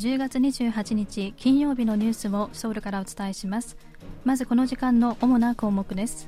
[0.00, 3.76] 10月28日金曜日のニュースをソウルからお伝えします。
[4.24, 6.26] まずこの時間の主な項目です。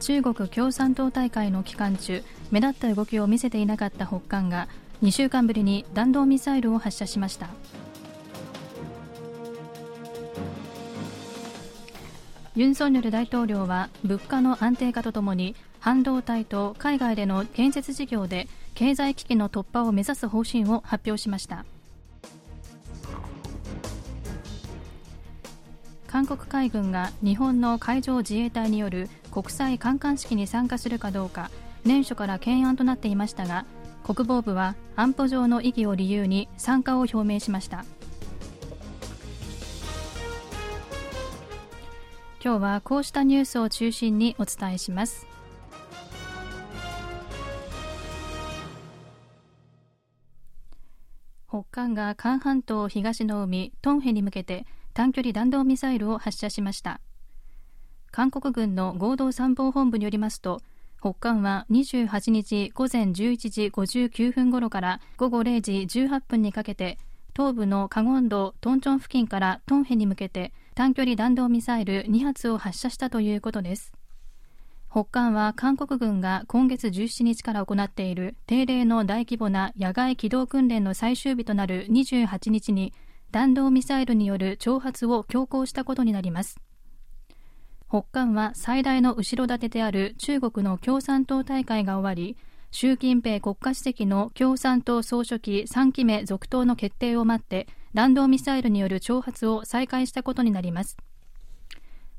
[0.00, 4.66] 中国共産党大会の期間中目立った動きを見せていなかった北韓が
[5.04, 7.50] 2週間ぶりに弾道ミサイルを発射しました。
[12.56, 21.66] ユン・ソンニョル大統領は物価の安定化とともに半導体と海外での建設事業で経済危機の突破を目指す方針を発表しました。
[26.06, 31.50] 韓国海軍が日本の海上自衛隊による国際観艦式に参加するかどうか
[31.84, 33.66] 年初から懸案となっていましたが
[34.04, 37.84] 国防部は安保上の意義を理由に参加を表明しました。
[42.42, 45.33] 今日はこうしたニュースを中心にお伝えします。
[51.54, 57.00] 北韓が韓半島東の海トンヘに向けて短距離弾道ミサイルを発射しました。
[58.10, 60.62] 韓国軍の合同参謀本部によりますと
[60.98, 66.98] 北韓は28日午前11時59分頃から午後0時18分にかけて
[67.36, 73.93] 東部のカゴン道トンチョン付近からトンヘに向けて短距離弾道ミサイル2発を発射したということです。
[74.94, 82.92] 北韓は韓国軍が今月17日から行っている定例の大規模な野外機動訓練の最終日となる28日に
[83.32, 86.60] 弾道ミサイルによる挑発を強行したことになります。
[87.88, 92.36] 北韓は最大の後ろ盾である中国の共産党大会が終わり
[92.70, 100.96] 習近平国家主席の共産党総書記3期目続投の決定を待って弾道ミサイルによる挑発を再開したことになります。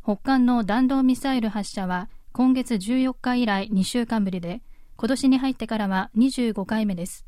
[0.04, 4.62] 北韓の弾道ミサイル発射は今月14日以来2週間ぶりで
[4.98, 7.26] 今年に入ってからは25回目です。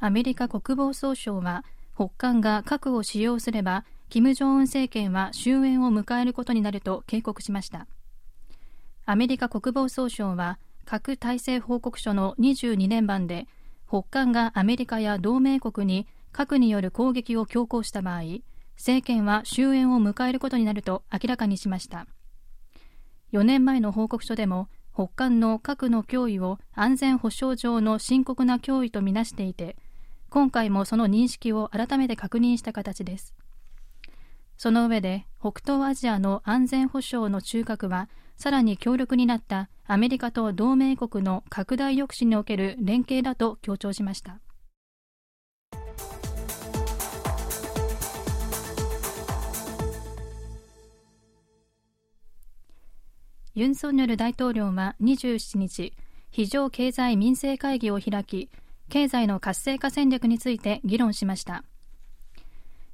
[0.00, 1.64] アメリカ国防総省は
[1.94, 7.86] 北韓が核を使用すれば金正恩政権は終焉を迎えることになると警告しました。
[9.06, 13.46] アメリカ国防総省は核体制報告書の22年版で
[13.86, 18.22] 北韓がアメリカや同盟国に核による攻撃を強行した場合
[18.76, 22.06] 政権は終焉を迎えることになると明らかにしました。
[23.32, 29.76] 4年前の報告書でも北韓の核の脅威を安全保障上の深刻な脅威とみなしていて
[30.30, 33.34] 今回もその認識を改めて確認した形です。
[34.56, 44.40] その上で北東アジアの安全保障の中核はさらに強力になったアメリカと同盟国の拡大抑止における連携だと強調しました。
[53.56, 55.92] ユン・ソンニョル大統領は27日
[56.32, 58.50] 非常経済民生会議を開き
[58.88, 61.62] 経済の活性化戦略について議論しました。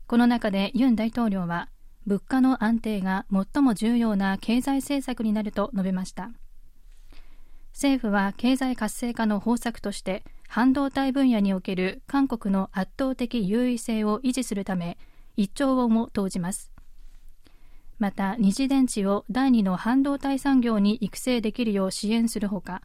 [0.06, 1.70] この中でユン大統領は
[2.04, 6.30] 物価の安定が最も重要な経済政策になると述べました。
[7.72, 14.98] 政府は経済活性化の方策として半導体分野における韓国の圧倒的優位性を維持するため
[15.38, 16.69] 1兆ウォンを投じます。
[18.00, 22.82] また二次電池を第2の半導体産業に育成できるよう支援するほか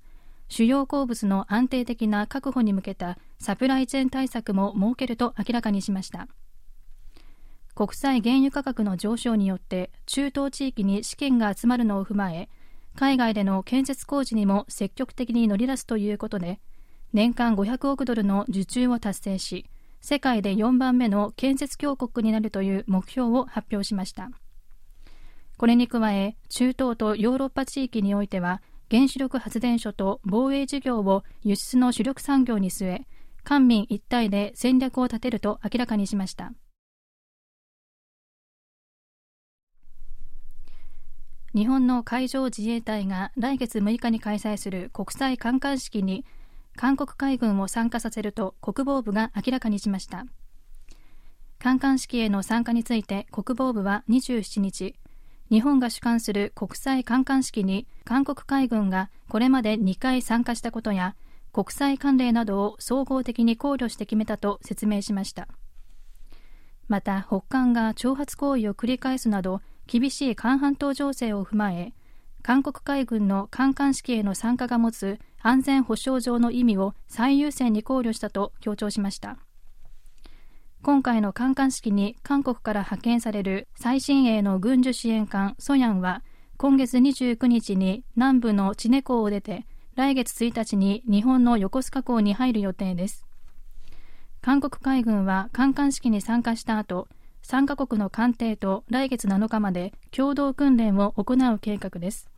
[0.50, 6.28] 主要鉱物の安定的な確保に向けたサプライチェーン対策も設けると明らかにしました。
[7.76, 12.48] 国際原油価格の上昇によって中東地域に資金が集まるのを踏まえ
[12.96, 16.62] 海外での建設工事にも積極的に乗り出すということで
[17.12, 19.66] 年間500億ドルの受注を達成し
[20.00, 24.30] 世界で4番目の建設強国になるという目標を発表しました。
[25.58, 28.62] これに加え中東とヨーロッパ地域においては
[28.92, 33.08] 原子力発電所と防衛事業を輸出の主力産業に据え
[33.44, 36.52] 官民一体で戦略を立てると明らかにしました。
[41.54, 46.26] 日本の海上自衛隊が来月6日に開催する国際観艦式に
[46.76, 50.26] 韓国海軍を参加させると国防部が明らかにしました。
[51.58, 54.96] 観艦式への参加について国防部は27日
[55.56, 61.16] 日本が主管する国際観艦式に韓国海軍がこれまで2回参加したことや
[61.54, 65.48] 国際慣例などを総合的に考慮して決めたと説明しました。
[66.90, 71.94] また北韓が挑発行為を繰り返すなど厳しい韓半島情勢を踏まえ
[72.42, 79.38] 韓国海軍の観艦式への参加が持つ安全保障上の意味を最優先に考慮したと強調しました。
[80.86, 86.22] 今回の観艦式に韓国から派遣される最新鋭の軍需支援艦ソヤンは
[86.58, 89.66] 今月29日に南部のチネ港を出て
[89.96, 93.26] 来月1日に日本の横須賀港に入る予定です。
[94.44, 97.08] 韓国海軍は観艦式に参加した後
[97.42, 102.30] 3カ国の艦艇と来月7日まで共同訓練を行う計画です。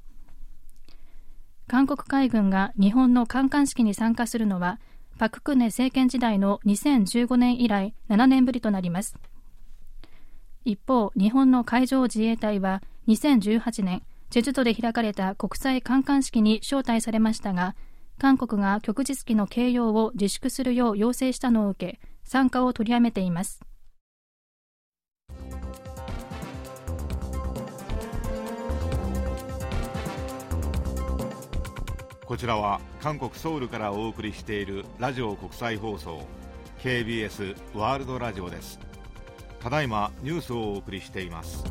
[1.68, 4.80] 韓国海軍が日本の観艦式に参加するのは
[5.18, 9.16] パク・クネ政権時代の2015年以来7年ぶりとなります。
[10.64, 17.76] 一方日本の海上自衛隊は2018年チェジュ島で開かれた国際観艦式に招待されましたが
[18.20, 23.62] 韓国が旭日旗の掲揚を自粛するよう要請したのを受け参加を取りやめています。
[32.28, 36.26] こちらは韓国ソウルからお送りしているラジオ国際放送
[36.84, 38.82] KBS ワールドラジオです。
[39.62, 41.64] ただいまニュースをお送りしています。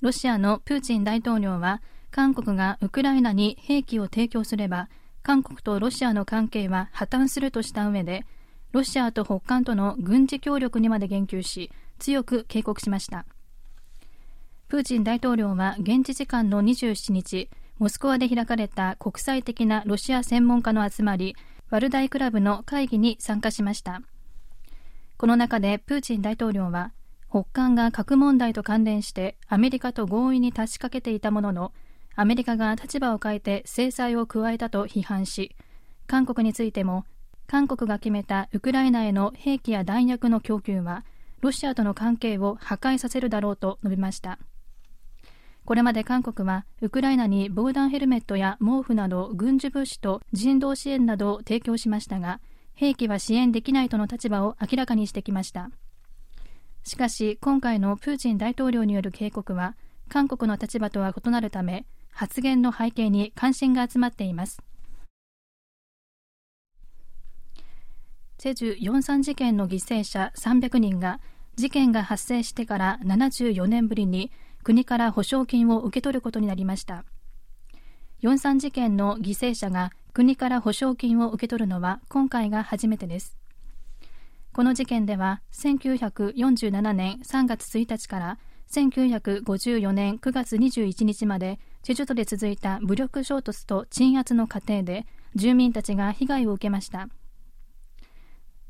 [0.00, 4.88] ロシアのプーチン大統領は韓国がウクライナに兵器を提供すれば
[5.22, 8.26] 韓国とロシアの関係は破綻するとした上で
[8.72, 11.70] ロシアと北韓との軍事協力にまで言及し
[12.00, 13.24] 強く警告しました。
[14.68, 17.48] プーチン大統領は現地時間の27日
[17.78, 21.36] モスクワで開かれた国際的なロシア専門家の集まり
[21.70, 24.02] ワルダイクラブの会議に参加しました。
[25.18, 26.92] この中でプーチン大統領は
[27.30, 31.72] 北韓が核問題と関連してアメリカと合意に達しかけていたものの
[32.16, 35.54] アメリカが立場を変えて制裁を加えたと批判し
[36.08, 37.04] 韓国についても
[37.46, 41.04] 韓国が決めたウクライナへの兵器や弾薬の供給は
[41.40, 44.40] ロシアとの関係を破壊させるだろうと述べました。
[45.66, 52.40] これまで韓国はウクライナに防弾ヘルメットや毛布など軍需物資と人道支援などを提供しましたが
[52.74, 55.70] 兵器は支援できないとの立場を明らかにしてきました。
[56.84, 59.74] しかし今回のプーチン大統領による警告は
[60.08, 64.62] 韓国の立場とは異なるため発言の背景に関心が集まっています。
[68.38, 71.18] チェジュ43事件の犠牲者300人が
[71.56, 74.30] 事件が発生してから74年ぶりに
[74.66, 77.04] 国から保証金を受け取ることになりました。
[78.24, 83.36] 43事件の犠牲者が国から保証金を受け取るのは今回が初めてです。
[84.52, 97.08] この事件では1947年3月1日から1954年9月21日までチェジュ島で続いた武力衝突と鎮圧の過程で住民たちが被害を受けました。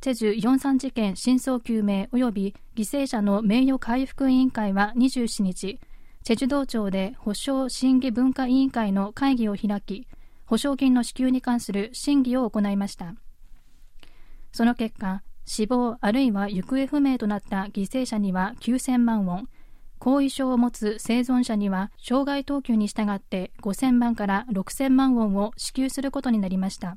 [0.01, 5.81] チェジュ43事件真相究明及び犠牲者の名誉回復委員会は27日、
[6.23, 10.07] チェジュ道庁で保障審議文化委員会の会議を開き、
[10.45, 13.15] 保証金の支給に関する審議を行いました。
[14.53, 19.49] その結果、死亡あるいは行方不明となった犠牲者には9000万ウォン、
[19.99, 26.97] 後遺症を持つ生存者には障害等級に従って5000万から6000万ウォンを支給することになりました。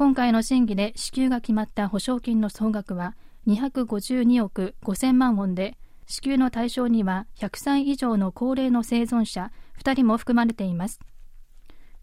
[0.00, 3.14] 今回の審議で支給が決まった保証金の総額は
[3.46, 5.76] 252億5000万ウォンで
[6.06, 9.52] 支給の対象には100歳以上の高齢の生存者
[9.84, 11.00] 2人も含まれています。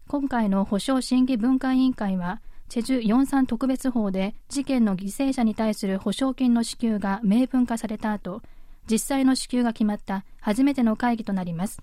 [0.06, 8.42] 今回の保証審議分科委員会はチェジュ43特別法で事件の犠牲者に対する保証金の支給が明文化された後
[8.88, 11.80] 実際の支給が決まった初めての会議となります。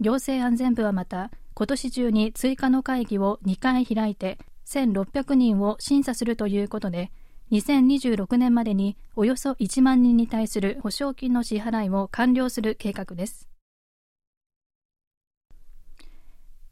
[0.00, 7.10] 行政安全部はまた今年中に追加の会議を2回開いて1600人を審査するということで、
[7.52, 13.48] 2026年までにおよそ1万人に対する保証金の支払いを完了する計画です。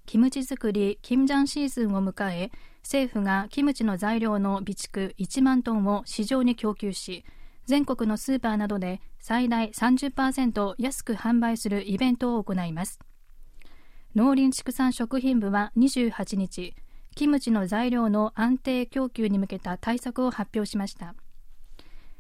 [0.06, 2.50] キムチ作り、キムジャンシーズンを迎え、
[2.82, 7.24] 政府がキムチの材料の備蓄1万トンを市場に供給し、
[7.66, 12.98] 全国のスーパーなどで最大30%安く販売するイベントを行います。
[14.14, 16.76] 農林畜産食品部は28日、
[17.14, 21.14] キムチの材料の安定供給に向けた対策を発表しました。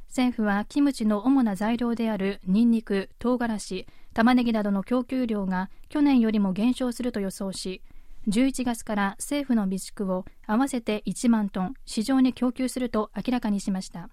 [0.08, 7.82] 政府はキムチの主な材料であるニンニク、唐辛子、玉ねぎなどの供給量が去年よりも減少すると予想し
[8.28, 14.08] 11月から政府の備蓄を合わせて1万トン市場に供給すると明らかにしました。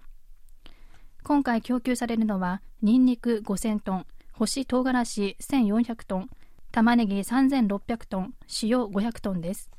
[1.22, 6.28] 今回供給されるのはニンニク5000トン干し唐辛子1400トン
[6.72, 9.70] 玉ねぎ3600トン塩500トンです。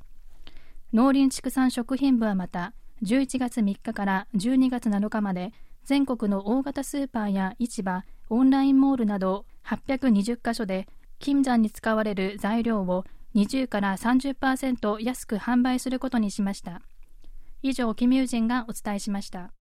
[0.93, 5.51] 農林畜産食品部はまた11月3日から12月7日まで
[5.85, 10.87] 全国の大型スーパーや市場オンラインモールなど820カ所で
[11.19, 16.81] 金山に使われる材料を20から30%安く販売することにしました。
[17.61, 19.53] 以上キミュージンがお伝えしました。